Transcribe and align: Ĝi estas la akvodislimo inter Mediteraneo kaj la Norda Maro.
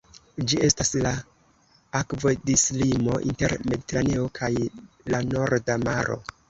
Ĝi 0.51 0.57
estas 0.67 0.89
la 1.05 1.11
akvodislimo 2.01 3.21
inter 3.29 3.57
Mediteraneo 3.69 4.27
kaj 4.41 4.55
la 5.15 5.23
Norda 5.33 5.83
Maro. 5.89 6.23